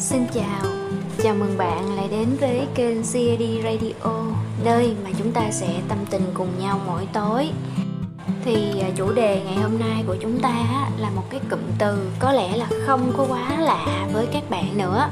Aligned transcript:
Xin 0.00 0.26
chào, 0.34 0.70
chào 1.22 1.34
mừng 1.34 1.58
bạn 1.58 1.96
lại 1.96 2.08
đến 2.10 2.28
với 2.40 2.66
kênh 2.74 2.96
CAD 2.96 3.64
Radio 3.64 4.12
Nơi 4.64 4.94
mà 5.04 5.10
chúng 5.18 5.32
ta 5.32 5.50
sẽ 5.50 5.80
tâm 5.88 5.98
tình 6.10 6.22
cùng 6.34 6.48
nhau 6.58 6.80
mỗi 6.86 7.08
tối. 7.12 7.48
Thì 8.44 8.80
à, 8.80 8.88
chủ 8.96 9.12
đề 9.12 9.42
ngày 9.44 9.56
hôm 9.56 9.78
nay 9.78 10.04
của 10.06 10.16
chúng 10.20 10.38
ta 10.40 10.54
là 10.98 11.10
một 11.10 11.22
cái 11.30 11.40
cụm 11.50 11.60
từ 11.78 12.10
có 12.18 12.32
lẽ 12.32 12.56
là 12.56 12.68
không 12.86 13.12
có 13.16 13.26
quá 13.28 13.60
lạ 13.60 14.08
với 14.12 14.26
các 14.32 14.50
bạn 14.50 14.78
nữa. 14.78 15.08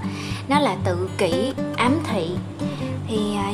Nó 0.48 0.58
là 0.58 0.76
tự 0.84 1.08
kỷ, 1.18 1.52
ám 1.76 1.98
thị. 2.10 2.30
Thì 3.08 3.36
à, 3.36 3.52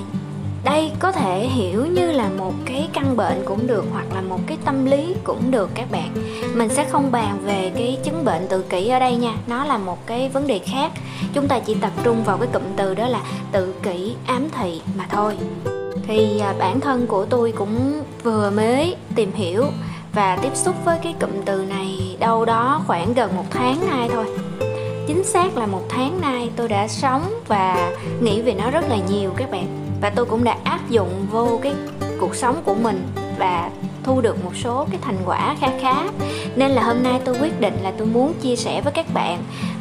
đây 0.72 0.92
có 0.98 1.12
thể 1.12 1.38
hiểu 1.40 1.86
như 1.86 2.12
là 2.12 2.28
một 2.38 2.52
cái 2.64 2.88
căn 2.92 3.16
bệnh 3.16 3.42
cũng 3.44 3.66
được 3.66 3.84
hoặc 3.92 4.06
là 4.14 4.20
một 4.20 4.40
cái 4.46 4.58
tâm 4.64 4.84
lý 4.84 5.14
cũng 5.24 5.50
được 5.50 5.70
các 5.74 5.90
bạn. 5.90 6.14
Mình 6.54 6.68
sẽ 6.68 6.84
không 6.84 7.12
bàn 7.12 7.38
về 7.44 7.72
cái 7.74 7.98
chứng 8.04 8.24
bệnh 8.24 8.46
tự 8.48 8.62
kỷ 8.62 8.88
ở 8.88 8.98
đây 8.98 9.16
nha. 9.16 9.34
Nó 9.46 9.64
là 9.64 9.78
một 9.78 10.06
cái 10.06 10.28
vấn 10.28 10.46
đề 10.46 10.58
khác. 10.58 10.92
Chúng 11.34 11.48
ta 11.48 11.58
chỉ 11.58 11.74
tập 11.74 11.90
trung 12.04 12.24
vào 12.24 12.38
cái 12.38 12.48
cụm 12.52 12.62
từ 12.76 12.94
đó 12.94 13.08
là 13.08 13.20
tự 13.52 13.74
kỷ 13.82 14.14
ám 14.26 14.48
thị 14.50 14.80
mà 14.98 15.06
thôi. 15.10 15.36
Thì 16.06 16.40
à, 16.40 16.54
bản 16.58 16.80
thân 16.80 17.06
của 17.06 17.24
tôi 17.24 17.52
cũng 17.52 18.02
vừa 18.22 18.50
mới 18.50 18.96
tìm 19.14 19.32
hiểu 19.32 19.64
và 20.12 20.36
tiếp 20.36 20.56
xúc 20.56 20.74
với 20.84 20.98
cái 21.02 21.14
cụm 21.20 21.30
từ 21.44 21.64
này 21.64 22.16
đâu 22.20 22.44
đó 22.44 22.82
khoảng 22.86 23.14
gần 23.14 23.36
một 23.36 23.46
tháng 23.50 23.86
nay 23.90 24.08
thôi. 24.12 24.26
Chính 25.06 25.24
xác 25.24 25.56
là 25.56 25.66
một 25.66 25.82
tháng 25.88 26.20
nay 26.20 26.50
tôi 26.56 26.68
đã 26.68 26.88
sống 26.88 27.22
và 27.48 27.92
nghĩ 28.20 28.42
về 28.42 28.54
nó 28.54 28.70
rất 28.70 28.84
là 28.88 28.96
nhiều 29.08 29.30
các 29.36 29.50
bạn 29.50 29.81
và 30.02 30.10
tôi 30.10 30.24
cũng 30.24 30.44
đã 30.44 30.56
áp 30.64 30.90
dụng 30.90 31.26
vô 31.30 31.58
cái 31.62 31.74
cuộc 32.20 32.36
sống 32.36 32.62
của 32.64 32.74
mình 32.74 33.02
và 33.38 33.70
thu 34.02 34.20
được 34.20 34.44
một 34.44 34.56
số 34.56 34.86
cái 34.90 34.98
thành 35.02 35.16
quả 35.26 35.56
khá 35.60 35.68
khá. 35.80 35.94
Nên 36.56 36.70
là 36.70 36.82
hôm 36.82 37.02
nay 37.02 37.20
tôi 37.24 37.36
quyết 37.40 37.60
định 37.60 37.74
là 37.82 37.92
tôi 37.98 38.06
muốn 38.06 38.34
chia 38.40 38.56
sẻ 38.56 38.80
với 38.80 38.92
các 38.92 39.06
bạn 39.14 39.38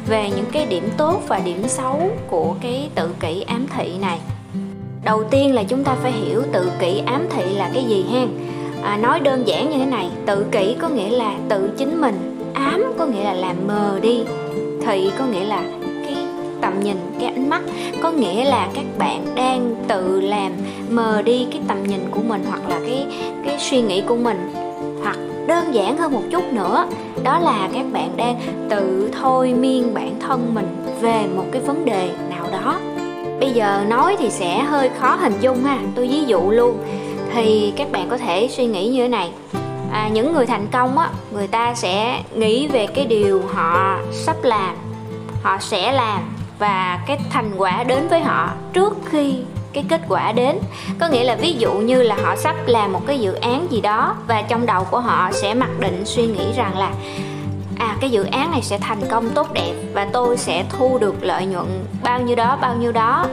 về 0.08 0.30
những 0.36 0.46
cái 0.52 0.66
điểm 0.66 0.88
tốt 0.96 1.22
và 1.28 1.38
điểm 1.38 1.68
xấu 1.68 2.10
của 2.28 2.54
cái 2.60 2.90
tự 2.94 3.14
kỷ 3.20 3.40
ám 3.40 3.66
thị 3.76 3.98
này. 4.00 4.20
Đầu 5.04 5.24
tiên 5.30 5.54
là 5.54 5.62
chúng 5.62 5.84
ta 5.84 5.96
phải 6.02 6.12
hiểu 6.12 6.42
tự 6.52 6.70
kỷ 6.78 7.02
ám 7.06 7.26
thị 7.30 7.54
là 7.54 7.70
cái 7.74 7.84
gì 7.84 8.04
ha 8.12 8.26
à, 8.82 8.96
nói 8.96 9.20
đơn 9.20 9.46
giản 9.46 9.70
như 9.70 9.78
thế 9.78 9.86
này 9.86 10.10
tự 10.26 10.46
kỷ 10.52 10.76
có 10.80 10.88
nghĩa 10.88 11.10
là 11.10 11.34
tự 11.48 11.70
chính 11.78 12.00
mình 12.00 12.38
ám 12.54 12.92
có 12.98 13.06
nghĩa 13.06 13.24
là 13.24 13.32
làm 13.32 13.56
mờ 13.66 13.98
đi 14.02 14.24
thị 14.86 15.10
có 15.18 15.26
nghĩa 15.26 15.44
là 15.44 15.62
tầm 16.62 16.80
nhìn 16.80 16.96
cái 17.20 17.28
ánh 17.28 17.50
mắt. 17.50 17.62
Có 18.02 18.10
nghĩa 18.10 18.44
là 18.44 18.68
các 18.74 18.84
bạn 18.98 19.26
đang 19.34 19.74
tự 19.88 20.20
làm 20.20 20.52
mờ 20.90 21.22
đi 21.22 21.46
cái 21.52 21.60
tầm 21.68 21.84
nhìn 21.84 22.00
của 22.10 22.20
mình 22.28 22.44
hoặc 22.48 22.68
là 22.68 22.80
cái 22.86 23.06
cái 23.44 23.58
suy 23.58 23.82
nghĩ 23.82 24.02
của 24.08 24.16
mình. 24.16 24.52
Hoặc 25.02 25.16
đơn 25.46 25.74
giản 25.74 25.96
hơn 25.96 26.12
một 26.12 26.22
chút 26.30 26.52
nữa 26.52 26.86
đó 27.22 27.38
là 27.38 27.68
các 27.74 27.86
bạn 27.92 28.16
đang 28.16 28.40
tự 28.70 29.10
thôi 29.20 29.54
miên 29.54 29.94
bản 29.94 30.20
thân 30.20 30.54
mình 30.54 30.76
về 31.00 31.26
một 31.36 31.44
cái 31.52 31.62
vấn 31.62 31.84
đề 31.84 32.10
nào 32.30 32.46
đó. 32.52 32.76
Bây 33.40 33.50
giờ 33.50 33.84
nói 33.88 34.16
thì 34.18 34.30
sẽ 34.30 34.62
hơi 34.62 34.90
khó 35.00 35.16
hình 35.20 35.34
dung 35.40 35.64
ha 35.64 35.78
tôi 35.94 36.08
ví 36.08 36.24
dụ 36.26 36.50
luôn. 36.50 36.78
Thì 37.34 37.72
các 37.76 37.92
bạn 37.92 38.08
có 38.10 38.18
thể 38.18 38.48
suy 38.48 38.66
nghĩ 38.66 38.88
như 38.88 39.02
thế 39.02 39.08
này. 39.08 39.30
À, 39.92 40.08
những 40.12 40.32
người 40.32 40.46
thành 40.46 40.66
công 40.72 40.98
á 40.98 41.10
người 41.32 41.48
ta 41.48 41.74
sẽ 41.74 42.22
nghĩ 42.34 42.66
về 42.66 42.86
cái 42.86 43.06
điều 43.06 43.42
họ 43.52 43.98
sắp 44.12 44.36
làm 44.42 44.76
họ 45.42 45.58
sẽ 45.60 45.92
làm 45.92 46.20
và 46.62 46.98
cái 47.06 47.18
thành 47.30 47.54
quả 47.58 47.84
đến 47.84 48.08
với 48.08 48.20
họ 48.20 48.50
trước 48.72 48.96
khi 49.10 49.36
cái 49.72 49.84
kết 49.88 50.00
quả 50.08 50.32
đến. 50.32 50.58
Có 51.00 51.08
nghĩa 51.08 51.24
là 51.24 51.34
ví 51.34 51.52
dụ 51.52 51.72
như 51.72 52.02
là 52.02 52.16
họ 52.22 52.36
sắp 52.36 52.56
làm 52.66 52.92
một 52.92 53.06
cái 53.06 53.20
dự 53.20 53.34
án 53.34 53.66
gì 53.70 53.80
đó 53.80 54.16
và 54.26 54.42
trong 54.42 54.66
đầu 54.66 54.84
của 54.84 55.00
họ 55.00 55.32
sẽ 55.32 55.54
mặc 55.54 55.70
định 55.78 56.02
suy 56.04 56.26
nghĩ 56.26 56.52
rằng 56.56 56.78
là 56.78 56.92
à 57.78 57.96
cái 58.00 58.10
dự 58.10 58.24
án 58.24 58.50
này 58.50 58.62
sẽ 58.62 58.78
thành 58.78 59.08
công 59.10 59.30
tốt 59.30 59.52
đẹp 59.52 59.72
và 59.94 60.06
tôi 60.12 60.36
sẽ 60.36 60.64
thu 60.70 60.98
được 60.98 61.14
lợi 61.20 61.46
nhuận 61.46 61.66
bao 62.02 62.20
nhiêu 62.20 62.36
đó, 62.36 62.58
bao 62.60 62.76
nhiêu 62.76 62.92
đó. 62.92 63.26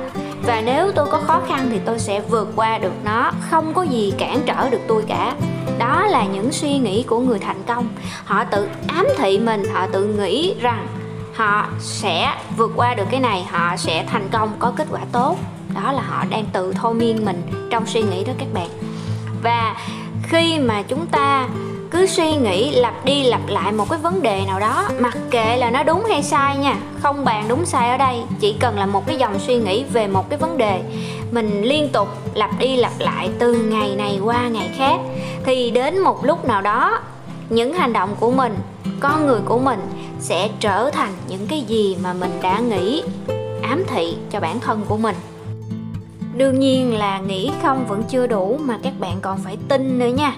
Và 0.45 0.61
nếu 0.65 0.91
tôi 0.91 1.07
có 1.11 1.17
khó 1.17 1.41
khăn 1.47 1.67
thì 1.71 1.79
tôi 1.85 1.99
sẽ 1.99 2.19
vượt 2.19 2.47
qua 2.55 2.77
được 2.77 2.93
nó, 3.05 3.31
không 3.49 3.73
có 3.73 3.83
gì 3.83 4.13
cản 4.17 4.39
trở 4.45 4.69
được 4.69 4.81
tôi 4.87 5.03
cả. 5.07 5.35
Đó 5.77 6.05
là 6.07 6.25
những 6.25 6.51
suy 6.51 6.77
nghĩ 6.77 7.03
của 7.03 7.19
người 7.19 7.39
thành 7.39 7.63
công. 7.67 7.87
Họ 8.25 8.43
tự 8.43 8.67
ám 8.87 9.07
thị 9.17 9.39
mình, 9.39 9.63
họ 9.73 9.87
tự 9.91 10.05
nghĩ 10.05 10.55
rằng 10.61 10.87
họ 11.39 11.67
sẽ 11.79 12.33
vượt 12.57 12.71
qua 12.75 12.93
được 12.93 13.03
cái 13.11 13.19
này, 13.19 13.45
họ 13.51 13.77
sẽ 13.77 14.05
thành 14.07 14.29
công, 14.31 14.51
có 14.59 14.73
kết 14.75 14.87
quả 14.91 14.99
tốt. 15.11 15.35
Đó 15.75 15.91
là 15.91 16.01
họ 16.01 16.23
đang 16.29 16.45
tự 16.45 16.73
thôi 16.73 16.93
miên 16.93 17.25
mình 17.25 17.41
trong 17.69 17.85
suy 17.85 18.01
nghĩ 18.01 18.23
đó 18.23 18.33
các 18.37 18.47
bạn. 18.53 18.69
Và 19.43 19.75
khi 20.23 20.59
mà 20.59 20.81
chúng 20.81 21.07
ta 21.07 21.47
cứ 21.91 22.05
suy 22.05 22.35
nghĩ 22.35 22.71
lặp 22.71 23.05
đi 23.05 23.23
lặp 23.23 23.41
lại 23.47 23.71
một 23.71 23.89
cái 23.89 23.99
vấn 23.99 24.21
đề 24.21 24.45
nào 24.47 24.59
đó, 24.59 24.89
mặc 24.99 25.17
kệ 25.31 25.57
là 25.57 25.69
nó 25.69 25.83
đúng 25.83 26.05
hay 26.09 26.23
sai 26.23 26.57
nha, 26.57 26.75
không 27.01 27.25
bàn 27.25 27.45
đúng 27.47 27.65
sai 27.65 27.89
ở 27.89 27.97
đây, 27.97 28.21
chỉ 28.39 28.55
cần 28.59 28.79
là 28.79 28.85
một 28.85 29.07
cái 29.07 29.17
dòng 29.17 29.39
suy 29.39 29.55
nghĩ 29.55 29.83
về 29.83 30.07
một 30.07 30.29
cái 30.29 30.39
vấn 30.39 30.57
đề, 30.57 30.81
mình 31.31 31.61
liên 31.61 31.89
tục 31.89 32.07
lặp 32.33 32.49
đi 32.59 32.75
lặp 32.75 32.91
lại 32.99 33.29
từ 33.39 33.53
ngày 33.53 33.95
này 33.95 34.19
qua 34.23 34.47
ngày 34.47 34.71
khác, 34.77 34.99
thì 35.45 35.71
đến 35.71 35.99
một 35.99 36.25
lúc 36.25 36.45
nào 36.45 36.61
đó, 36.61 36.99
những 37.49 37.73
hành 37.73 37.93
động 37.93 38.15
của 38.19 38.31
mình, 38.31 38.57
con 38.99 39.27
người 39.27 39.39
của 39.45 39.59
mình 39.59 39.79
sẽ 40.19 40.49
trở 40.59 40.89
thành 40.91 41.13
những 41.27 41.47
cái 41.47 41.61
gì 41.61 41.97
mà 42.03 42.13
mình 42.13 42.31
đã 42.41 42.59
nghĩ 42.59 43.03
ám 43.61 43.83
thị 43.87 44.15
cho 44.31 44.39
bản 44.39 44.59
thân 44.59 44.81
của 44.87 44.97
mình. 44.97 45.15
Đương 46.37 46.59
nhiên 46.59 46.97
là 46.97 47.19
nghĩ 47.19 47.51
không 47.63 47.87
vẫn 47.87 48.03
chưa 48.09 48.27
đủ 48.27 48.59
mà 48.61 48.77
các 48.83 48.93
bạn 48.99 49.17
còn 49.21 49.39
phải 49.43 49.57
tin 49.67 49.99
nữa 49.99 50.07
nha. 50.07 50.35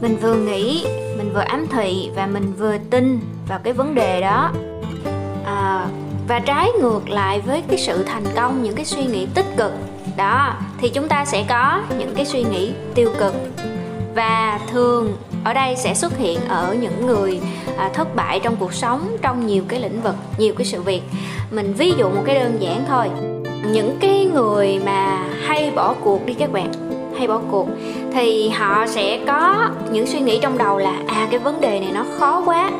Mình 0.00 0.16
vừa 0.16 0.34
nghĩ 0.34 0.84
mình 1.16 1.32
vừa 1.34 1.40
ám 1.40 1.66
thị 1.66 2.10
và 2.14 2.26
mình 2.26 2.52
vừa 2.58 2.78
tin 2.90 3.20
vào 3.48 3.58
cái 3.58 3.72
vấn 3.72 3.94
đề 3.94 4.20
đó. 4.20 4.50
À, 5.44 5.86
và 6.28 6.38
trái 6.38 6.68
ngược 6.80 7.08
lại 7.08 7.40
với 7.40 7.62
cái 7.68 7.78
sự 7.78 8.02
thành 8.02 8.24
công 8.36 8.62
những 8.62 8.74
cái 8.74 8.84
suy 8.84 9.04
nghĩ 9.04 9.26
tích 9.34 9.46
cực 9.56 9.72
đó 10.16 10.54
thì 10.80 10.88
chúng 10.88 11.08
ta 11.08 11.24
sẽ 11.24 11.44
có 11.48 11.82
những 11.98 12.14
cái 12.14 12.24
suy 12.24 12.42
nghĩ 12.42 12.72
tiêu 12.94 13.10
cực. 13.18 13.34
Và 14.14 14.60
thường 14.72 15.16
ở 15.44 15.52
đây 15.52 15.76
sẽ 15.76 15.94
xuất 15.94 16.18
hiện 16.18 16.38
ở 16.48 16.76
những 16.80 17.06
người 17.06 17.40
à, 17.76 17.90
thất 17.94 18.16
bại 18.16 18.40
trong 18.42 18.56
cuộc 18.56 18.74
sống 18.74 19.16
trong 19.22 19.46
nhiều 19.46 19.62
cái 19.68 19.80
lĩnh 19.80 20.02
vực 20.02 20.14
nhiều 20.38 20.54
cái 20.58 20.64
sự 20.64 20.82
việc. 20.82 21.02
Mình 21.50 21.72
ví 21.72 21.92
dụ 21.98 22.08
một 22.08 22.22
cái 22.24 22.34
đơn 22.34 22.56
giản 22.60 22.84
thôi. 22.88 23.06
Những 23.72 23.96
cái 24.00 24.24
người 24.34 24.80
mà 24.86 25.24
hay 25.46 25.70
bỏ 25.76 25.94
cuộc 26.04 26.26
đi 26.26 26.34
các 26.34 26.52
bạn 26.52 26.72
hay 27.18 27.28
bỏ 27.28 27.40
cuộc 27.50 27.68
thì 28.12 28.48
họ 28.48 28.86
sẽ 28.86 29.20
có 29.26 29.70
những 29.92 30.06
suy 30.06 30.20
nghĩ 30.20 30.38
trong 30.42 30.58
đầu 30.58 30.78
là 30.78 31.02
à 31.06 31.28
cái 31.30 31.40
vấn 31.40 31.60
đề 31.60 31.80
này 31.80 31.90
nó 31.94 32.04
khó 32.18 32.42
quá 32.44 32.70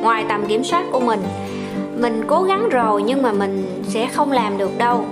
ngoài 0.00 0.24
tầm 0.28 0.46
kiểm 0.46 0.64
soát 0.64 0.84
của 0.92 1.00
mình. 1.00 1.22
Mình 1.96 2.24
cố 2.26 2.42
gắng 2.42 2.68
rồi 2.68 3.02
nhưng 3.02 3.22
mà 3.22 3.32
mình 3.32 3.82
sẽ 3.88 4.06
không 4.06 4.32
làm 4.32 4.58
được 4.58 4.78
đâu 4.78 5.04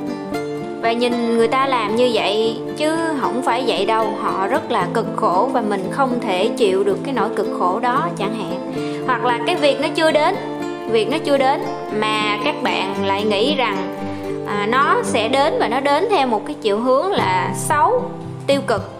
và 0.92 0.98
nhìn 0.98 1.36
người 1.36 1.48
ta 1.48 1.66
làm 1.66 1.96
như 1.96 2.10
vậy 2.12 2.56
chứ 2.76 2.96
không 3.20 3.42
phải 3.42 3.64
vậy 3.66 3.86
đâu. 3.86 4.06
Họ 4.20 4.46
rất 4.46 4.70
là 4.70 4.88
cực 4.94 5.06
khổ 5.16 5.48
và 5.52 5.60
mình 5.60 5.88
không 5.90 6.20
thể 6.20 6.48
chịu 6.48 6.84
được 6.84 6.98
cái 7.04 7.14
nỗi 7.14 7.28
cực 7.36 7.46
khổ 7.58 7.80
đó 7.80 8.08
chẳng 8.18 8.34
hạn. 8.34 8.72
Hoặc 9.06 9.24
là 9.24 9.38
cái 9.46 9.56
việc 9.56 9.80
nó 9.80 9.88
chưa 9.94 10.10
đến 10.10 10.34
việc 10.90 11.10
nó 11.10 11.18
chưa 11.18 11.38
đến 11.38 11.62
mà 11.98 12.38
các 12.44 12.62
bạn 12.62 13.04
lại 13.06 13.24
nghĩ 13.24 13.54
rằng 13.54 13.76
à, 14.46 14.66
nó 14.66 14.96
sẽ 15.02 15.28
đến 15.28 15.54
và 15.60 15.68
nó 15.68 15.80
đến 15.80 16.06
theo 16.10 16.26
một 16.26 16.46
cái 16.46 16.56
chiều 16.62 16.80
hướng 16.80 17.12
là 17.12 17.54
xấu 17.56 18.02
tiêu 18.46 18.60
cực. 18.66 18.90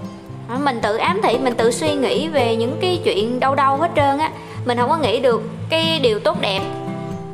À, 0.48 0.56
mình 0.64 0.78
tự 0.82 0.96
ám 0.96 1.20
thị 1.22 1.38
mình 1.38 1.54
tự 1.54 1.70
suy 1.70 1.94
nghĩ 1.94 2.28
về 2.28 2.56
những 2.56 2.76
cái 2.80 3.00
chuyện 3.04 3.40
đâu 3.40 3.54
đâu 3.54 3.76
hết 3.76 3.90
trơn 3.96 4.18
á. 4.18 4.30
Mình 4.64 4.78
không 4.78 4.90
có 4.90 4.96
nghĩ 4.96 5.20
được 5.20 5.42
cái 5.70 6.00
điều 6.02 6.18
tốt 6.18 6.40
đẹp 6.40 6.60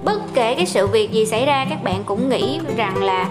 bất 0.05 0.21
kể 0.35 0.55
cái 0.55 0.67
sự 0.67 0.87
việc 0.87 1.13
gì 1.13 1.27
xảy 1.27 1.47
ra 1.47 1.67
các 1.71 1.83
bạn 1.83 2.05
cũng 2.05 2.29
nghĩ 2.29 2.61
rằng 2.77 3.03
là 3.03 3.29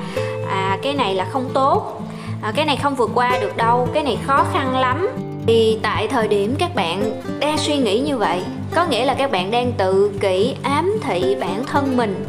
à 0.50 0.78
cái 0.82 0.94
này 0.94 1.14
là 1.14 1.26
không 1.26 1.50
tốt. 1.54 2.02
À, 2.42 2.52
cái 2.56 2.66
này 2.66 2.78
không 2.78 2.96
vượt 2.96 3.12
qua 3.14 3.38
được 3.42 3.58
đâu 3.58 3.88
cái 3.94 4.04
này 4.04 4.18
khó 4.26 4.46
khăn 4.54 4.78
lắm. 4.78 5.08
Thì 5.48 5.80
tại 5.82 6.08
thời 6.08 6.28
điểm 6.28 6.56
các 6.60 6.76
bạn 6.76 7.22
đang 7.40 7.58
suy 7.58 7.78
nghĩ 7.78 8.00
như 8.00 8.18
vậy 8.18 8.42
có 8.76 8.86
nghĩa 8.86 9.06
là 9.06 9.14
các 9.14 9.32
bạn 9.32 9.52
đang 9.52 9.72
tự 9.72 10.12
kỷ 10.20 10.56
ám 10.64 10.94
thị 11.04 11.36
bản 11.40 11.64
thân 11.66 11.98
mình. 11.98 12.26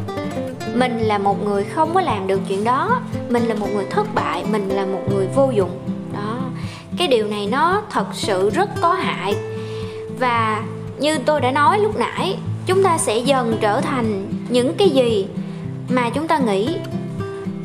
Mình 0.74 0.98
là 0.98 1.18
một 1.18 1.44
người 1.44 1.64
không 1.64 1.94
có 1.94 2.00
làm 2.00 2.26
được 2.26 2.40
chuyện 2.48 2.64
đó. 2.64 3.00
Mình 3.28 3.44
là 3.44 3.54
một 3.54 3.66
người 3.74 3.84
thất 3.90 4.14
bại 4.14 4.44
mình 4.52 4.68
là 4.68 4.84
một 4.84 5.02
người 5.10 5.26
vô 5.34 5.50
dụng. 5.50 5.78
Đó. 6.12 6.38
Cái 6.98 7.08
điều 7.08 7.26
này 7.26 7.46
nó 7.46 7.82
thật 7.90 8.06
sự 8.12 8.50
rất 8.50 8.70
có 8.80 8.92
hại. 8.92 9.36
Và 10.18 10.62
như 10.98 11.18
tôi 11.18 11.40
đã 11.40 11.50
nói 11.50 11.78
lúc 11.78 11.98
nãy 11.98 12.36
chúng 12.68 12.82
ta 12.82 12.98
sẽ 12.98 13.18
dần 13.18 13.58
trở 13.60 13.80
thành 13.80 14.32
những 14.48 14.74
cái 14.76 14.90
gì 14.90 15.26
mà 15.88 16.10
chúng 16.10 16.28
ta 16.28 16.38
nghĩ. 16.38 16.76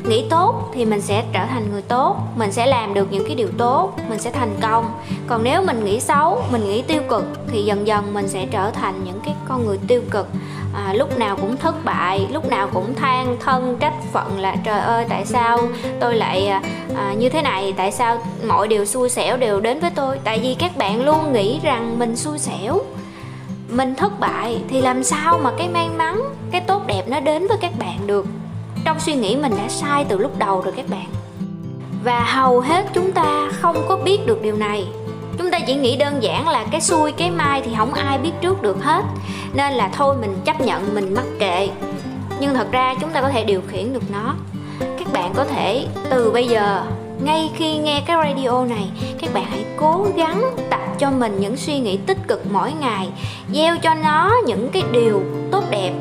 Nghĩ 0.08 0.24
tốt 0.30 0.70
thì 0.74 0.84
mình 0.84 1.00
sẽ 1.00 1.24
trở 1.32 1.46
thành 1.46 1.72
người 1.72 1.82
tốt 1.82 2.16
mình 2.36 2.52
sẽ 2.52 2.66
làm 2.66 2.94
được 2.94 3.12
những 3.12 3.26
cái 3.26 3.36
điều 3.36 3.48
tốt 3.58 3.92
mình 4.08 4.18
sẽ 4.18 4.30
thành 4.30 4.56
công. 4.60 4.84
Còn 5.26 5.44
nếu 5.44 5.62
mình 5.62 5.84
nghĩ 5.84 6.00
xấu 6.00 6.42
mình 6.52 6.64
nghĩ 6.64 6.82
tiêu 6.82 7.02
cực 7.08 7.24
thì 7.46 7.64
dần 7.64 7.86
dần 7.86 8.14
mình 8.14 8.28
sẽ 8.28 8.46
trở 8.50 8.70
thành 8.70 9.04
những 9.04 9.20
cái 9.24 9.34
con 9.48 9.66
người 9.66 9.78
tiêu 9.88 10.02
cực. 10.10 10.28
À, 10.74 10.92
lúc 10.92 11.18
nào 11.18 11.36
cũng 11.36 11.56
thất 11.56 11.84
bại 11.84 12.26
lúc 12.32 12.50
nào 12.50 12.68
cũng 12.74 12.94
than 12.94 13.36
thân 13.40 13.76
trách 13.80 13.94
phận 14.12 14.40
là 14.40 14.56
trời 14.64 14.80
ơi 14.80 15.06
tại 15.08 15.26
sao 15.26 15.58
tôi 16.00 16.14
lại 16.14 16.46
à, 16.46 16.62
à 16.96 17.14
như 17.18 17.28
thế 17.28 17.42
này? 17.42 17.74
Tại 17.76 17.92
sao 17.92 18.18
mọi 18.46 18.68
điều 18.68 18.84
xui 18.84 19.08
xẻo 19.08 19.36
đều 19.36 19.60
đến 19.60 19.80
với 19.80 19.90
tôi? 19.94 20.18
Tại 20.24 20.38
vì 20.38 20.54
các 20.58 20.76
bạn 20.76 21.04
luôn 21.04 21.32
nghĩ 21.32 21.60
rằng 21.62 21.98
mình 21.98 22.16
xui 22.16 22.38
xẻo 22.38 22.80
mình 23.68 23.94
thất 23.94 24.20
bại 24.20 24.62
thì 24.68 24.80
làm 24.80 25.04
sao 25.04 25.38
mà 25.42 25.50
cái 25.58 25.68
may 25.68 25.88
mắn, 25.88 26.22
cái 26.50 26.60
tốt 26.60 26.82
đẹp 26.86 27.02
nó 27.08 27.20
đến 27.20 27.46
với 27.48 27.58
các 27.60 27.72
bạn 27.78 28.06
được? 28.06 28.26
Trong 28.84 29.00
suy 29.00 29.14
nghĩ 29.14 29.36
mình 29.36 29.52
đã 29.58 29.68
sai 29.68 30.04
từ 30.08 30.18
lúc 30.18 30.38
đầu 30.38 30.60
rồi 30.60 30.74
các 30.76 30.88
bạn. 30.88 31.06
Và 32.04 32.20
hầu 32.20 32.60
hết 32.60 32.86
chúng 32.94 33.12
ta 33.12 33.48
không 33.52 33.84
có 33.88 33.96
biết 33.96 34.26
được 34.26 34.42
điều 34.42 34.56
này. 34.56 34.86
Chúng 35.38 35.50
ta 35.50 35.58
chỉ 35.66 35.74
nghĩ 35.74 35.96
đơn 35.96 36.22
giản 36.22 36.48
là 36.48 36.64
cái 36.70 36.80
xui, 36.80 37.12
cái 37.12 37.30
mai 37.30 37.62
thì 37.64 37.74
không 37.78 37.94
ai 37.94 38.18
biết 38.18 38.32
trước 38.40 38.62
được 38.62 38.82
hết. 38.82 39.04
Nên 39.54 39.72
là 39.72 39.88
thôi 39.88 40.16
mình 40.20 40.36
chấp 40.44 40.60
nhận, 40.60 40.94
mình 40.94 41.14
mắc 41.14 41.24
kệ. 41.38 41.68
Nhưng 42.40 42.54
thật 42.54 42.66
ra 42.72 42.94
chúng 43.00 43.10
ta 43.10 43.20
có 43.20 43.28
thể 43.28 43.44
điều 43.44 43.60
khiển 43.68 43.92
được 43.92 44.10
nó. 44.12 44.34
Các 44.80 45.12
bạn 45.12 45.32
có 45.34 45.44
thể 45.44 45.86
từ 46.10 46.30
bây 46.30 46.48
giờ 46.48 46.84
ngay 47.22 47.50
khi 47.54 47.78
nghe 47.78 48.02
cái 48.06 48.16
radio 48.24 48.64
này, 48.64 48.88
các 49.20 49.34
bạn 49.34 49.44
hãy 49.44 49.64
cố 49.76 50.06
gắng 50.16 50.44
tập 50.70 50.80
cho 50.98 51.10
mình 51.10 51.36
những 51.40 51.56
suy 51.56 51.78
nghĩ 51.78 51.96
tích 51.96 52.18
cực 52.28 52.42
mỗi 52.52 52.72
ngày. 52.80 53.08
Gieo 53.52 53.76
cho 53.82 53.94
nó 53.94 54.32
những 54.46 54.68
cái 54.72 54.82
điều 54.92 55.22
tốt 55.50 55.64
đẹp. 55.70 55.92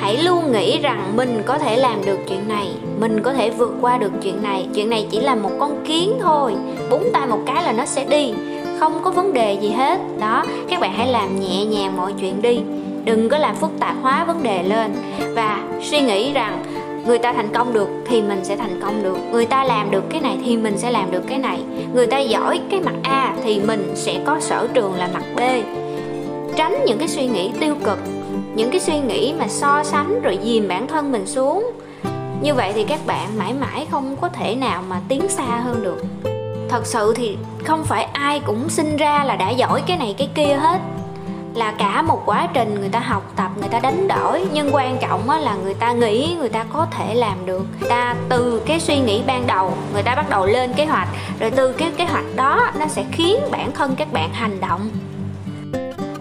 Hãy 0.00 0.16
luôn 0.16 0.52
nghĩ 0.52 0.78
rằng 0.78 1.12
mình 1.16 1.42
có 1.46 1.58
thể 1.58 1.76
làm 1.76 2.04
được 2.04 2.18
chuyện 2.28 2.48
này, 2.48 2.68
mình 3.00 3.22
có 3.22 3.32
thể 3.32 3.50
vượt 3.50 3.72
qua 3.80 3.98
được 3.98 4.12
chuyện 4.22 4.42
này. 4.42 4.66
Chuyện 4.74 4.90
này 4.90 5.06
chỉ 5.10 5.20
là 5.20 5.34
một 5.34 5.50
con 5.60 5.84
kiến 5.86 6.12
thôi, 6.20 6.54
búng 6.90 7.08
tay 7.12 7.26
một 7.26 7.40
cái 7.46 7.62
là 7.62 7.72
nó 7.72 7.84
sẽ 7.84 8.04
đi. 8.04 8.32
Không 8.80 9.00
có 9.02 9.10
vấn 9.10 9.32
đề 9.32 9.52
gì 9.52 9.70
hết. 9.70 10.00
Đó, 10.20 10.44
các 10.70 10.80
bạn 10.80 10.92
hãy 10.92 11.06
làm 11.06 11.40
nhẹ 11.40 11.64
nhàng 11.64 11.96
mọi 11.96 12.12
chuyện 12.20 12.42
đi. 12.42 12.60
Đừng 13.04 13.28
có 13.28 13.38
làm 13.38 13.56
phức 13.56 13.70
tạp 13.80 13.96
hóa 14.02 14.24
vấn 14.24 14.42
đề 14.42 14.62
lên. 14.62 14.92
Và 15.34 15.58
suy 15.82 16.00
nghĩ 16.00 16.32
rằng 16.32 16.62
người 17.06 17.18
ta 17.18 17.32
thành 17.32 17.48
công 17.54 17.72
được 17.72 17.88
thì 18.06 18.22
mình 18.22 18.44
sẽ 18.44 18.56
thành 18.56 18.80
công 18.82 19.02
được. 19.02 19.16
Người 19.32 19.46
ta 19.46 19.64
làm 19.64 19.90
được 19.90 20.04
cái 20.10 20.20
này 20.20 20.38
thì 20.44 20.56
mình 20.56 20.78
sẽ 20.78 20.90
làm 20.90 21.10
được 21.10 21.22
cái 21.28 21.38
này. 21.38 21.60
Người 21.94 22.06
ta 22.06 22.18
giỏi 22.18 22.60
cái 22.70 22.80
mặt 22.80 22.94
a 23.02 23.34
thì 23.44 23.60
mình 23.60 23.92
sẽ 23.94 24.20
có 24.26 24.40
sở 24.40 24.68
trường 24.74 24.94
là 24.94 25.08
mặt 25.14 25.22
b. 25.36 25.40
Tránh 26.56 26.84
những 26.86 26.98
cái 26.98 27.08
suy 27.08 27.26
nghĩ 27.26 27.50
tiêu 27.60 27.74
cực, 27.84 27.98
những 28.54 28.70
cái 28.70 28.80
suy 28.80 28.98
nghĩ 28.98 29.34
mà 29.38 29.48
so 29.48 29.82
sánh 29.84 30.22
rồi 30.22 30.38
dìm 30.44 30.68
bản 30.68 30.86
thân 30.86 31.12
mình 31.12 31.26
xuống. 31.26 31.70
Như 32.42 32.54
vậy 32.54 32.72
thì 32.74 32.84
các 32.84 33.00
bạn 33.06 33.38
mãi 33.38 33.54
mãi 33.60 33.86
không 33.90 34.16
có 34.20 34.28
thể 34.28 34.54
nào 34.54 34.82
mà 34.88 35.00
tiến 35.08 35.28
xa 35.28 35.44
hơn 35.44 35.82
được. 35.82 36.04
Thật 36.68 36.86
sự 36.86 37.14
thì 37.16 37.36
không 37.64 37.84
phải 37.84 38.04
ai 38.04 38.40
cũng 38.40 38.68
sinh 38.68 38.96
ra 38.96 39.24
là 39.24 39.36
đã 39.36 39.50
giỏi 39.50 39.82
cái 39.86 39.96
này 39.96 40.14
cái 40.18 40.28
kia 40.34 40.54
hết 40.60 40.78
là 41.54 41.72
cả 41.78 42.02
một 42.02 42.22
quá 42.26 42.48
trình 42.54 42.80
người 42.80 42.88
ta 42.88 43.00
học 43.00 43.32
tập, 43.36 43.50
người 43.56 43.68
ta 43.68 43.80
đánh 43.80 44.08
đổi. 44.08 44.46
Nhưng 44.52 44.74
quan 44.74 44.98
trọng 44.98 45.30
là 45.30 45.54
người 45.54 45.74
ta 45.74 45.92
nghĩ, 45.92 46.36
người 46.38 46.48
ta 46.48 46.64
có 46.72 46.86
thể 46.90 47.14
làm 47.14 47.46
được. 47.46 47.66
Người 47.80 47.90
ta 47.90 48.14
từ 48.28 48.62
cái 48.66 48.80
suy 48.80 48.98
nghĩ 48.98 49.22
ban 49.26 49.46
đầu, 49.46 49.72
người 49.92 50.02
ta 50.02 50.14
bắt 50.14 50.30
đầu 50.30 50.46
lên 50.46 50.72
kế 50.74 50.86
hoạch. 50.86 51.08
Rồi 51.40 51.50
từ 51.50 51.72
cái 51.72 51.90
kế 51.96 52.04
hoạch 52.04 52.24
đó, 52.36 52.70
nó 52.80 52.86
sẽ 52.86 53.04
khiến 53.12 53.36
bản 53.50 53.72
thân 53.72 53.96
các 53.96 54.12
bạn 54.12 54.32
hành 54.32 54.60
động. 54.60 54.90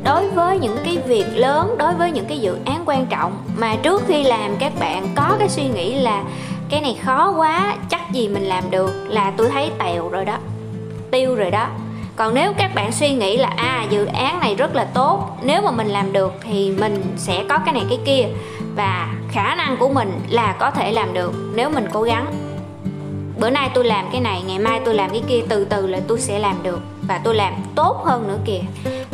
Đối 0.04 0.30
với 0.30 0.60
những 0.60 0.78
cái 0.86 0.98
việc 0.98 1.26
lớn, 1.36 1.76
đối 1.78 1.94
với 1.94 2.12
những 2.12 2.26
cái 2.26 2.40
dự 2.40 2.58
án 2.66 2.84
quan 2.86 3.06
trọng, 3.06 3.38
mà 3.58 3.76
trước 3.84 4.04
khi 4.08 4.24
làm 4.24 4.56
các 4.60 4.74
bạn 4.80 5.08
có 5.16 5.36
cái 5.40 5.50
suy 5.50 5.64
nghĩ 5.64 5.94
là 6.00 6.24
cái 6.70 6.82
này 6.82 6.98
khó 7.06 7.34
quá, 7.38 7.76
chắc 7.90 8.12
gì 8.12 8.28
mình 8.28 8.44
làm 8.44 8.72
được? 8.72 9.06
là 9.08 9.34
tôi 9.38 9.50
thấy 9.50 9.72
tèo 9.80 10.10
rồi 10.10 10.26
đó, 10.26 10.38
tiêu 11.12 11.36
rồi 11.36 11.52
đó 11.52 11.68
còn 12.20 12.34
nếu 12.34 12.54
các 12.58 12.76
bạn 12.76 12.92
suy 12.92 13.10
nghĩ 13.10 13.38
là 13.38 13.48
à 13.48 13.86
dự 13.90 14.06
án 14.06 14.40
này 14.40 14.56
rất 14.56 14.76
là 14.76 14.86
tốt, 14.86 15.38
nếu 15.44 15.62
mà 15.62 15.72
mình 15.72 15.88
làm 15.88 16.14
được 16.14 16.34
thì 16.42 16.72
mình 16.72 17.04
sẽ 17.18 17.44
có 17.50 17.58
cái 17.58 17.74
này 17.74 17.84
cái 17.90 18.00
kia. 18.06 18.28
Và 18.76 19.16
khả 19.32 19.56
năng 19.56 19.78
của 19.78 19.90
mình 19.90 20.12
là 20.30 20.56
có 20.60 20.72
thể 20.72 20.92
làm 20.92 21.14
được 21.14 21.34
nếu 21.56 21.70
mình 21.70 21.88
cố 21.94 22.02
gắng. 22.02 22.26
Bữa 23.40 23.50
nay 23.50 23.70
tôi 23.74 23.84
làm 23.84 24.06
cái 24.12 24.22
này, 24.22 24.42
ngày 24.42 24.60
mai 24.60 24.82
tôi 24.86 24.94
làm 24.94 25.10
cái 25.10 25.24
kia, 25.28 25.42
từ 25.50 25.66
từ 25.66 25.88
là 25.88 26.00
tôi 26.08 26.20
sẽ 26.20 26.40
làm 26.40 26.64
được 26.64 26.80
và 27.02 27.22
tôi 27.24 27.36
làm 27.36 27.54
tốt 27.76 28.02
hơn 28.06 28.28
nữa 28.28 28.38
kìa 28.46 28.62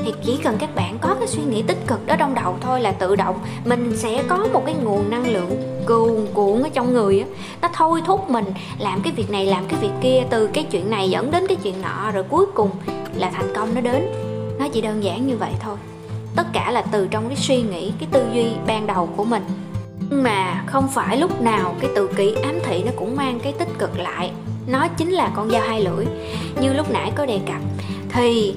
thì 0.05 0.13
chỉ 0.23 0.37
cần 0.43 0.57
các 0.59 0.75
bạn 0.75 0.97
có 1.01 1.15
cái 1.19 1.27
suy 1.27 1.43
nghĩ 1.43 1.61
tích 1.61 1.87
cực 1.87 2.05
đó 2.05 2.15
trong 2.19 2.35
đầu 2.35 2.55
thôi 2.61 2.81
là 2.81 2.91
tự 2.91 3.15
động 3.15 3.39
mình 3.65 3.97
sẽ 3.97 4.23
có 4.27 4.47
một 4.53 4.63
cái 4.65 4.75
nguồn 4.83 5.09
năng 5.09 5.27
lượng 5.27 5.81
cuồn 5.85 6.27
cuộn 6.33 6.63
ở 6.63 6.69
trong 6.73 6.93
người 6.93 7.19
á. 7.19 7.25
Nó 7.61 7.69
thôi 7.73 8.01
thúc 8.05 8.29
mình 8.29 8.45
làm 8.79 9.01
cái 9.01 9.13
việc 9.13 9.31
này, 9.31 9.45
làm 9.45 9.65
cái 9.65 9.79
việc 9.79 9.91
kia, 10.01 10.23
từ 10.29 10.47
cái 10.47 10.63
chuyện 10.63 10.89
này 10.89 11.09
dẫn 11.09 11.31
đến 11.31 11.47
cái 11.47 11.57
chuyện 11.63 11.81
nọ, 11.81 12.11
rồi 12.11 12.23
cuối 12.23 12.45
cùng 12.53 12.69
là 13.15 13.29
thành 13.29 13.53
công 13.55 13.75
nó 13.75 13.81
đến. 13.81 14.03
Nó 14.59 14.67
chỉ 14.67 14.81
đơn 14.81 15.03
giản 15.03 15.27
như 15.27 15.37
vậy 15.37 15.51
thôi. 15.59 15.75
Tất 16.35 16.47
cả 16.53 16.71
là 16.71 16.81
từ 16.81 17.07
trong 17.07 17.27
cái 17.27 17.37
suy 17.37 17.61
nghĩ, 17.61 17.93
cái 17.99 18.09
tư 18.11 18.25
duy 18.33 18.45
ban 18.67 18.87
đầu 18.87 19.09
của 19.15 19.23
mình. 19.23 19.43
Nhưng 20.09 20.23
mà 20.23 20.63
không 20.65 20.87
phải 20.87 21.17
lúc 21.17 21.41
nào 21.41 21.75
cái 21.79 21.89
tự 21.95 22.07
kỷ 22.07 22.35
ám 22.35 22.59
thị 22.63 22.83
nó 22.83 22.91
cũng 22.95 23.15
mang 23.15 23.39
cái 23.39 23.53
tích 23.53 23.79
cực 23.79 23.99
lại. 23.99 24.31
Nó 24.67 24.87
chính 24.87 25.11
là 25.11 25.31
con 25.35 25.49
dao 25.49 25.61
hai 25.61 25.81
lưỡi. 25.81 26.05
Như 26.61 26.73
lúc 26.73 26.91
nãy 26.91 27.11
có 27.15 27.25
đề 27.25 27.39
cập, 27.47 27.61
thì 28.09 28.55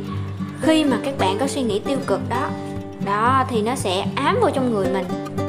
khi 0.60 0.84
mà 0.84 0.98
các 1.04 1.18
bạn 1.18 1.38
có 1.38 1.46
suy 1.46 1.62
nghĩ 1.62 1.78
tiêu 1.78 1.98
cực 2.06 2.20
đó 2.28 2.48
đó 3.06 3.44
thì 3.48 3.62
nó 3.62 3.74
sẽ 3.74 4.04
ám 4.14 4.36
vào 4.40 4.50
trong 4.50 4.74
người 4.74 4.86
mình 4.92 5.06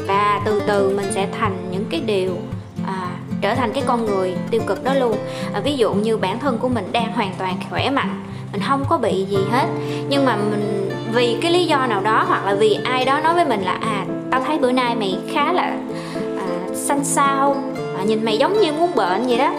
và 0.07 0.41
từ 0.45 0.61
từ 0.67 0.95
mình 0.97 1.11
sẽ 1.11 1.27
thành 1.39 1.67
những 1.71 1.85
cái 1.89 2.01
điều 2.05 2.31
à, 2.87 3.09
trở 3.41 3.55
thành 3.55 3.71
cái 3.73 3.83
con 3.87 4.05
người 4.05 4.35
tiêu 4.51 4.61
cực 4.67 4.83
đó 4.83 4.93
luôn. 4.93 5.17
À, 5.53 5.59
ví 5.59 5.77
dụ 5.77 5.93
như 5.93 6.17
bản 6.17 6.39
thân 6.39 6.57
của 6.57 6.69
mình 6.69 6.91
đang 6.91 7.13
hoàn 7.13 7.33
toàn 7.37 7.55
khỏe 7.69 7.89
mạnh 7.89 8.23
mình 8.51 8.61
không 8.67 8.85
có 8.89 8.97
bị 8.97 9.25
gì 9.25 9.37
hết 9.51 9.65
nhưng 10.09 10.25
mà 10.25 10.35
mình 10.35 10.89
vì 11.13 11.37
cái 11.41 11.51
lý 11.51 11.65
do 11.65 11.85
nào 11.87 12.01
đó 12.01 12.25
hoặc 12.27 12.45
là 12.45 12.55
vì 12.55 12.77
ai 12.83 13.05
đó 13.05 13.19
nói 13.19 13.33
với 13.33 13.45
mình 13.45 13.61
là 13.61 13.71
à 13.71 14.05
tao 14.31 14.41
thấy 14.41 14.57
bữa 14.57 14.71
nay 14.71 14.95
mày 14.95 15.17
khá 15.33 15.53
là 15.53 15.77
à, 16.37 16.47
xanh 16.73 17.03
xao 17.03 17.55
à, 17.97 18.03
nhìn 18.03 18.25
mày 18.25 18.37
giống 18.37 18.61
như 18.61 18.73
muốn 18.73 18.95
bệnh 18.95 19.27
vậy 19.27 19.37
đó. 19.37 19.53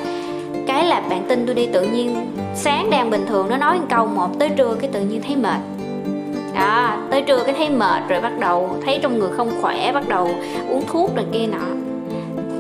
Cái 0.67 0.85
là 0.85 1.01
bạn 1.01 1.25
tin 1.29 1.47
tôi 1.47 1.55
đi 1.55 1.67
tự 1.67 1.83
nhiên 1.83 2.27
sáng 2.55 2.91
đang 2.91 3.11
bình 3.11 3.27
thường 3.27 3.49
nó 3.51 3.57
nói 3.57 3.79
một 3.79 3.87
câu, 3.91 4.07
một 4.07 4.39
tới 4.39 4.49
trưa 4.49 4.77
cái 4.81 4.91
tự 4.93 5.01
nhiên 5.01 5.23
thấy 5.27 5.37
mệt. 5.37 5.61
Đó 6.55 6.97
tới 7.11 7.23
trưa 7.23 7.45
cái 7.45 7.55
thấy 7.59 7.71
mệt 7.71 8.03
rồi 8.09 8.21
bắt 8.21 8.33
đầu 8.39 8.77
thấy 8.85 8.99
trong 9.03 9.19
người 9.19 9.31
không 9.37 9.51
khỏe, 9.61 9.93
bắt 9.93 10.09
đầu 10.09 10.31
uống 10.71 10.85
thuốc 10.87 11.17
rồi 11.17 11.25
kia 11.33 11.47
nọ. 11.47 11.67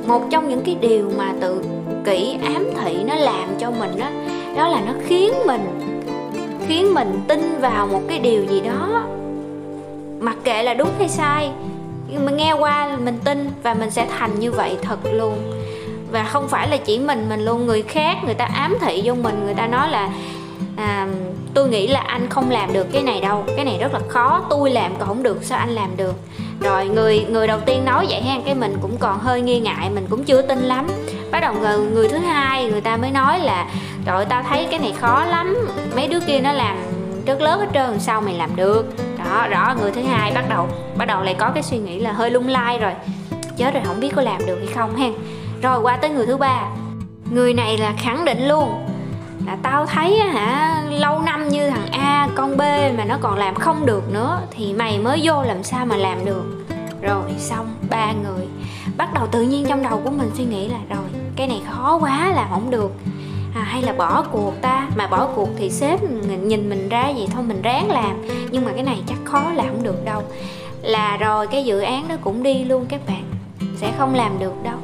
Một 0.06 0.22
trong 0.30 0.48
những 0.48 0.62
cái 0.64 0.76
điều 0.80 1.10
mà 1.16 1.32
tự 1.40 1.62
kỷ 2.04 2.36
ám 2.54 2.70
thị 2.82 2.96
nó 3.06 3.14
làm 3.14 3.48
cho 3.58 3.70
mình 3.70 3.90
đó 3.98 4.06
đó 4.56 4.68
là 4.68 4.80
nó 4.86 4.92
khiến 5.06 5.32
mình 5.46 5.60
khiến 6.66 6.94
mình 6.94 7.20
tin 7.28 7.60
vào 7.60 7.86
một 7.86 8.00
cái 8.08 8.18
điều 8.18 8.44
gì 8.44 8.60
đó. 8.60 9.02
Mặc 10.20 10.36
kệ 10.44 10.62
là 10.62 10.74
đúng 10.74 10.88
hay 10.98 11.08
sai, 11.08 11.50
nhưng 12.12 12.24
mà 12.24 12.32
nghe 12.32 12.52
qua 12.52 12.96
mình 13.04 13.18
tin 13.24 13.50
và 13.62 13.74
mình 13.74 13.90
sẽ 13.90 14.06
thành 14.18 14.40
như 14.40 14.52
vậy 14.52 14.76
thật 14.82 14.98
luôn 15.12 15.38
và 16.10 16.24
không 16.24 16.48
phải 16.48 16.68
là 16.68 16.76
chỉ 16.76 16.98
mình 16.98 17.28
mình 17.28 17.44
luôn 17.44 17.66
người 17.66 17.82
khác 17.82 18.16
người 18.24 18.34
ta 18.34 18.44
ám 18.44 18.76
thị 18.80 19.02
vô 19.04 19.14
mình 19.14 19.44
người 19.44 19.54
ta 19.54 19.66
nói 19.66 19.90
là 19.90 20.10
à, 20.76 21.06
tôi 21.54 21.68
nghĩ 21.68 21.86
là 21.86 22.00
anh 22.00 22.28
không 22.28 22.50
làm 22.50 22.72
được 22.72 22.86
cái 22.92 23.02
này 23.02 23.20
đâu 23.20 23.44
cái 23.56 23.64
này 23.64 23.78
rất 23.80 23.92
là 23.92 24.00
khó 24.08 24.42
tôi 24.50 24.70
làm 24.70 24.96
còn 24.98 25.08
không 25.08 25.22
được 25.22 25.44
sao 25.44 25.58
anh 25.58 25.70
làm 25.70 25.96
được? 25.96 26.14
Rồi 26.60 26.88
người 26.88 27.26
người 27.30 27.46
đầu 27.46 27.60
tiên 27.60 27.84
nói 27.84 28.06
vậy 28.08 28.22
ha 28.22 28.38
cái 28.44 28.54
mình 28.54 28.76
cũng 28.82 28.96
còn 28.98 29.18
hơi 29.18 29.40
nghi 29.40 29.60
ngại 29.60 29.90
mình 29.90 30.06
cũng 30.10 30.24
chưa 30.24 30.42
tin 30.42 30.58
lắm. 30.58 30.86
Bắt 31.30 31.40
đầu 31.40 31.54
người, 31.60 31.78
người 31.78 32.08
thứ 32.08 32.18
hai 32.18 32.64
người 32.64 32.80
ta 32.80 32.96
mới 32.96 33.10
nói 33.10 33.38
là 33.38 33.66
trời 34.06 34.24
tao 34.24 34.42
thấy 34.42 34.66
cái 34.70 34.78
này 34.78 34.92
khó 35.00 35.24
lắm 35.24 35.68
mấy 35.96 36.08
đứa 36.08 36.20
kia 36.20 36.40
nó 36.40 36.52
làm 36.52 36.76
rất 37.26 37.40
lớn 37.40 37.60
hết 37.60 37.66
trơn 37.74 38.00
sao 38.00 38.20
mày 38.20 38.34
làm 38.34 38.56
được? 38.56 38.94
Đó 39.18 39.46
rõ 39.48 39.74
người 39.80 39.92
thứ 39.92 40.02
hai 40.02 40.32
bắt 40.32 40.44
đầu 40.48 40.68
bắt 40.96 41.04
đầu 41.04 41.22
lại 41.22 41.34
có 41.38 41.50
cái 41.54 41.62
suy 41.62 41.78
nghĩ 41.78 42.00
là 42.00 42.12
hơi 42.12 42.30
lung 42.30 42.48
lay 42.48 42.78
rồi. 42.78 42.92
Chết 43.56 43.74
rồi 43.74 43.82
không 43.86 44.00
biết 44.00 44.12
có 44.16 44.22
làm 44.22 44.46
được 44.46 44.58
hay 44.58 44.74
không 44.74 44.96
ha 44.96 45.08
rồi 45.62 45.80
qua 45.80 45.96
tới 45.96 46.10
người 46.10 46.26
thứ 46.26 46.36
ba. 46.36 46.68
Người 47.30 47.54
này 47.54 47.78
là 47.78 47.94
khẳng 47.98 48.24
định 48.24 48.48
luôn. 48.48 48.86
Là 49.46 49.56
tao 49.62 49.86
thấy 49.86 50.18
hả 50.18 50.82
lâu 50.90 51.20
năm 51.20 51.48
như 51.48 51.70
thằng 51.70 51.86
a 51.92 52.28
con 52.34 52.56
b 52.56 52.60
mà 52.98 53.04
nó 53.04 53.18
còn 53.20 53.38
làm 53.38 53.54
không 53.54 53.86
được 53.86 54.12
nữa 54.12 54.40
thì 54.50 54.72
mày 54.72 54.98
mới 54.98 55.20
vô 55.22 55.42
làm 55.42 55.62
sao 55.62 55.86
mà 55.86 55.96
làm 55.96 56.24
được. 56.24 56.66
Rồi 57.02 57.22
xong 57.38 57.66
ba 57.90 58.12
người. 58.12 58.46
Bắt 58.96 59.14
đầu 59.14 59.26
tự 59.26 59.42
nhiên 59.42 59.66
trong 59.68 59.82
đầu 59.82 60.00
của 60.04 60.10
mình 60.10 60.30
suy 60.34 60.44
nghĩ 60.44 60.68
là 60.68 60.78
rồi 60.88 61.08
cái 61.36 61.46
này 61.48 61.62
khó 61.70 61.98
quá 62.00 62.32
là 62.34 62.48
không 62.50 62.70
được. 62.70 62.92
À, 63.54 63.62
hay 63.62 63.82
là 63.82 63.92
bỏ 63.92 64.22
cuộc 64.22 64.52
ta. 64.62 64.88
Mà 64.96 65.06
bỏ 65.06 65.28
cuộc 65.34 65.48
thì 65.58 65.70
sếp 65.70 66.00
nhìn 66.42 66.68
mình 66.68 66.88
ra 66.88 67.08
gì 67.08 67.28
thôi 67.32 67.42
mình 67.42 67.62
ráng 67.62 67.90
làm. 67.90 68.22
Nhưng 68.50 68.64
mà 68.64 68.72
cái 68.72 68.82
này 68.82 69.02
chắc 69.06 69.18
khó 69.24 69.52
làm 69.54 69.66
không 69.66 69.82
được 69.82 70.04
đâu. 70.04 70.22
Là 70.82 71.16
rồi 71.16 71.46
cái 71.46 71.64
dự 71.64 71.80
án 71.80 72.08
đó 72.08 72.14
cũng 72.20 72.42
đi 72.42 72.64
luôn 72.64 72.86
các 72.88 73.00
bạn. 73.06 73.22
Sẽ 73.76 73.92
không 73.98 74.14
làm 74.14 74.38
được 74.38 74.54
đâu 74.62 74.76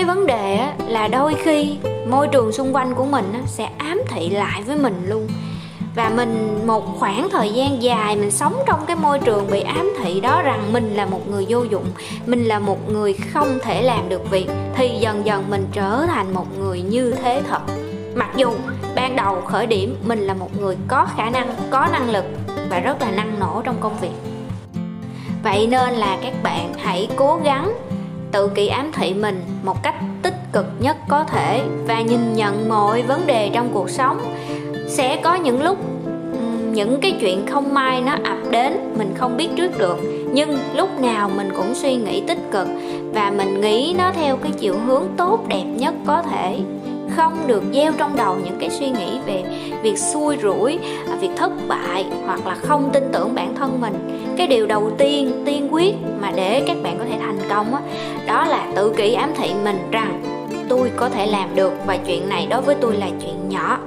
cái 0.00 0.06
vấn 0.06 0.26
đề 0.26 0.56
á, 0.56 0.74
là 0.86 1.08
đôi 1.08 1.34
khi 1.34 1.78
môi 2.06 2.28
trường 2.28 2.52
xung 2.52 2.74
quanh 2.74 2.94
của 2.94 3.04
mình 3.04 3.32
á, 3.32 3.40
sẽ 3.46 3.68
ám 3.78 4.00
thị 4.08 4.30
lại 4.30 4.62
với 4.62 4.76
mình 4.76 5.06
luôn. 5.08 5.28
Và 5.94 6.08
mình 6.08 6.60
một 6.66 6.84
khoảng 6.98 7.28
thời 7.30 7.52
gian 7.52 7.82
dài 7.82 8.16
mình 8.16 8.30
sống 8.30 8.54
trong 8.66 8.86
cái 8.86 8.96
môi 8.96 9.18
trường 9.18 9.50
bị 9.50 9.60
ám 9.60 9.92
thị 9.98 10.20
đó 10.20 10.42
rằng 10.42 10.72
mình 10.72 10.94
là 10.94 11.06
một 11.06 11.30
người 11.30 11.46
vô 11.48 11.62
dụng 11.62 11.84
mình 12.26 12.44
là 12.44 12.58
một 12.58 12.90
người 12.90 13.12
không 13.12 13.58
thể 13.62 13.82
làm 13.82 14.08
được 14.08 14.30
việc 14.30 14.46
thì 14.74 14.88
dần 14.88 15.26
dần 15.26 15.44
mình 15.50 15.66
trở 15.72 16.06
thành 16.06 16.34
một 16.34 16.58
người 16.58 16.82
như 16.82 17.14
thế 17.22 17.42
thật. 17.48 17.60
Mặc 18.14 18.30
dù 18.36 18.52
ban 18.94 19.16
đầu 19.16 19.40
khởi 19.40 19.66
điểm 19.66 19.96
mình 20.06 20.20
là 20.20 20.34
một 20.34 20.60
người 20.60 20.76
có 20.88 21.06
khả 21.16 21.30
năng 21.30 21.54
có 21.70 21.88
năng 21.92 22.10
lực 22.10 22.24
và 22.70 22.78
rất 22.78 23.02
là 23.02 23.10
năng 23.10 23.38
nổ 23.40 23.62
trong 23.64 23.76
công 23.80 23.98
việc. 24.00 24.14
Vậy 25.42 25.66
nên 25.66 25.94
là 25.94 26.18
các 26.22 26.42
bạn 26.42 26.72
hãy 26.78 27.08
cố 27.16 27.40
gắng 27.44 27.72
tự 28.32 28.48
kỷ 28.48 28.66
ám 28.66 28.92
thị 28.92 29.14
mình 29.14 29.42
một 29.64 29.82
cách 29.82 29.94
tích 30.22 30.34
cực 30.52 30.66
nhất 30.78 30.96
có 31.08 31.24
thể 31.24 31.62
và 31.86 32.00
nhìn 32.00 32.34
nhận 32.34 32.68
mọi 32.68 33.02
vấn 33.02 33.26
đề 33.26 33.50
trong 33.54 33.68
cuộc 33.72 33.90
sống. 33.90 34.20
Sẽ 34.88 35.16
có 35.16 35.34
những 35.34 35.62
lúc 35.62 35.78
những 36.72 37.00
cái 37.00 37.16
chuyện 37.20 37.46
không 37.46 37.74
may 37.74 38.00
nó 38.00 38.12
ập 38.12 38.38
đến, 38.50 38.72
mình 38.98 39.14
không 39.16 39.36
biết 39.36 39.48
trước 39.56 39.78
được. 39.78 39.98
Nhưng 40.32 40.58
lúc 40.74 41.00
nào 41.00 41.30
mình 41.36 41.50
cũng 41.56 41.74
suy 41.74 41.94
nghĩ 41.94 42.22
tích 42.28 42.38
cực 42.50 42.68
và 43.14 43.32
mình 43.36 43.60
nghĩ 43.60 43.94
nó 43.98 44.12
theo 44.12 44.36
cái 44.36 44.52
chiều 44.58 44.74
hướng 44.86 45.04
tốt 45.16 45.40
đẹp 45.48 45.64
nhất 45.64 45.94
có 46.06 46.22
thể 46.22 46.58
không 47.20 47.46
được 47.46 47.62
gieo 47.72 47.92
trong 47.98 48.16
đầu 48.16 48.36
những 48.44 48.58
cái 48.60 48.70
suy 48.70 48.88
nghĩ 48.88 49.18
về 49.26 49.44
việc 49.82 49.98
xui 49.98 50.36
rủi 50.42 50.78
à, 51.10 51.16
việc 51.20 51.30
thất 51.36 51.52
bại 51.68 52.06
hoặc 52.26 52.46
là 52.46 52.54
không 52.54 52.90
tin 52.92 53.04
tưởng 53.12 53.34
bản 53.34 53.54
thân 53.54 53.80
mình. 53.80 53.94
Cái 54.36 54.46
điều 54.46 54.66
đầu 54.66 54.90
tiên 54.98 55.42
tiên 55.46 55.68
quyết 55.70 55.94
mà 56.20 56.32
để 56.36 56.62
các 56.66 56.76
bạn 56.82 56.98
có 56.98 57.04
thể 57.10 57.18
thành 57.20 57.38
công 57.50 57.72
đó, 57.72 57.80
đó 58.26 58.44
là 58.44 58.72
tự 58.76 58.92
kỷ 58.96 59.12
ám 59.14 59.32
thị 59.36 59.50
mình 59.64 59.78
rằng 59.90 60.22
tôi 60.68 60.90
có 60.96 61.08
thể 61.08 61.26
làm 61.26 61.54
được 61.54 61.72
và 61.86 61.96
chuyện 61.96 62.28
này 62.28 62.46
đối 62.50 62.60
với 62.60 62.74
tôi 62.80 62.96
là 62.96 63.08
chuyện 63.22 63.48
nhỏ 63.48 63.78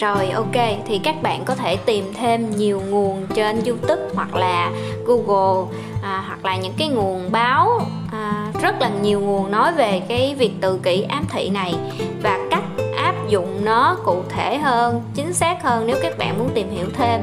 rồi 0.00 0.30
ok 0.30 0.84
thì 0.86 0.98
các 0.98 1.22
bạn 1.22 1.44
có 1.44 1.54
thể 1.54 1.76
tìm 1.76 2.12
thêm 2.14 2.50
nhiều 2.50 2.82
nguồn 2.88 3.26
trên 3.34 3.64
youtube 3.64 4.02
hoặc 4.14 4.34
là 4.34 4.70
google 5.06 5.76
à, 6.02 6.24
hoặc 6.26 6.44
là 6.44 6.56
những 6.56 6.72
cái 6.78 6.88
nguồn 6.88 7.32
báo 7.32 7.80
à, 8.12 8.52
rất 8.62 8.80
là 8.80 8.90
nhiều 9.02 9.20
nguồn 9.20 9.50
nói 9.50 9.72
về 9.72 10.02
cái 10.08 10.34
việc 10.38 10.52
tự 10.60 10.78
kỷ 10.78 11.02
ám 11.02 11.24
thị 11.30 11.48
này 11.48 11.74
và 12.22 12.38
cách 12.50 12.64
áp 12.96 13.14
dụng 13.28 13.64
nó 13.64 13.96
cụ 14.04 14.22
thể 14.28 14.58
hơn 14.58 15.02
chính 15.14 15.34
xác 15.34 15.62
hơn 15.62 15.86
nếu 15.86 15.96
các 16.02 16.18
bạn 16.18 16.38
muốn 16.38 16.50
tìm 16.54 16.70
hiểu 16.70 16.86
thêm. 16.94 17.20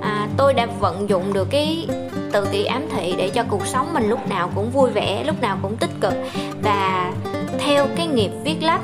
À, 0.00 0.28
tôi 0.36 0.54
đã 0.54 0.66
vận 0.80 1.08
dụng 1.08 1.32
được 1.32 1.48
cái 1.50 1.86
tự 2.32 2.44
kỷ 2.52 2.64
ám 2.64 2.86
thị 2.96 3.14
để 3.18 3.28
cho 3.28 3.44
cuộc 3.48 3.66
sống 3.66 3.94
mình 3.94 4.08
lúc 4.08 4.28
nào 4.28 4.50
cũng 4.54 4.70
vui 4.70 4.90
vẻ 4.90 5.24
lúc 5.26 5.40
nào 5.40 5.58
cũng 5.62 5.76
tích 5.76 5.90
cực. 6.00 6.14
Và 6.62 7.12
theo 7.58 7.86
cái 7.96 8.06
nghiệp 8.06 8.30
viết 8.44 8.56
lách 8.62 8.80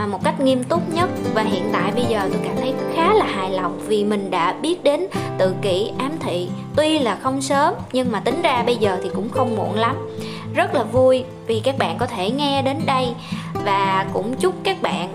À, 0.00 0.06
một 0.06 0.24
cách 0.24 0.40
nghiêm 0.40 0.64
túc 0.64 0.94
nhất. 0.94 1.10
Và 1.34 1.42
hiện 1.42 1.68
tại 1.72 1.92
bây 1.94 2.04
giờ 2.04 2.28
tôi 2.32 2.40
cảm 2.44 2.56
thấy 2.56 2.74
khá 2.94 3.14
là 3.14 3.26
hài 3.26 3.50
lòng 3.50 3.80
vì 3.86 4.04
mình 4.04 4.30
đã 4.30 4.52
biết 4.52 4.84
đến 4.84 5.06
tự 5.38 5.54
kỷ 5.62 5.92
ám 5.98 6.12
thị. 6.20 6.48
Tuy 6.76 6.98
là 6.98 7.18
không 7.22 7.42
sớm 7.42 7.74
nhưng 7.92 8.12
mà 8.12 8.20
tính 8.20 8.42
ra 8.42 8.62
bây 8.66 8.76
giờ 8.76 8.98
thì 9.02 9.10
cũng 9.14 9.28
không 9.28 9.56
muộn 9.56 9.74
lắm. 9.74 9.96
Rất 10.54 10.74
là 10.74 10.82
vui 10.82 11.24
vì 11.46 11.60
các 11.64 11.78
bạn 11.78 11.98
có 11.98 12.06
thể 12.06 12.30
nghe 12.30 12.62
đến 12.62 12.76
đây. 12.86 13.08
Và 13.64 14.06
cũng 14.12 14.34
chúc 14.36 14.54
các 14.62 14.82
bạn 14.82 15.08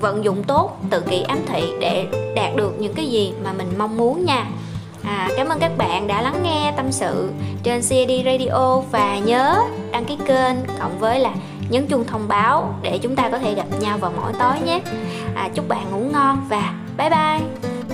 vận 0.00 0.24
dụng 0.24 0.42
tốt 0.42 0.76
tự 0.90 1.00
kỷ 1.00 1.22
ám 1.22 1.38
thị 1.46 1.62
để 1.80 2.06
đạt 2.36 2.56
được 2.56 2.74
những 2.78 2.94
cái 2.94 3.06
gì 3.06 3.32
mà 3.44 3.52
mình 3.52 3.68
mong 3.78 3.96
muốn 3.96 4.24
nha. 4.24 4.46
À, 5.04 5.28
cảm 5.36 5.48
ơn 5.48 5.58
các 5.58 5.78
bạn 5.78 6.06
đã 6.06 6.22
lắng 6.22 6.42
nghe 6.42 6.72
tâm 6.76 6.92
sự 6.92 7.30
trên 7.62 7.82
CD 7.82 8.10
Radio. 8.24 8.80
Và 8.90 9.18
nhớ 9.18 9.62
đăng 9.90 10.04
ký 10.04 10.16
kênh 10.26 10.56
cộng 10.80 10.98
với 10.98 11.20
là 11.20 11.34
nhấn 11.68 11.86
chuông 11.86 12.04
thông 12.06 12.28
báo 12.28 12.74
để 12.82 12.98
chúng 12.98 13.16
ta 13.16 13.28
có 13.28 13.38
thể 13.38 13.54
gặp 13.54 13.66
nhau 13.80 13.98
vào 13.98 14.12
mỗi 14.16 14.32
tối 14.38 14.60
nhé. 14.66 14.80
À, 15.34 15.48
chúc 15.54 15.68
bạn 15.68 15.90
ngủ 15.90 16.10
ngon 16.12 16.46
và 16.48 16.74
bye 16.98 17.10
bye. 17.10 17.93